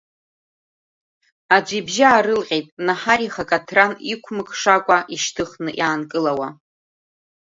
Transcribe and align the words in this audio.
Аӡәы 1.55 1.75
ибжьы 1.79 2.03
аарылҟьеит 2.09 2.67
Наҳар 2.85 3.19
ихы 3.25 3.43
акаҭран 3.45 3.91
иқәмыкшакәа 4.13 4.97
ишьҭыхны 5.15 5.69
иаанкылауа. 5.79 6.47